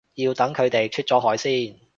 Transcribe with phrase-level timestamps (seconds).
[0.15, 1.77] 要等佢哋出咗海先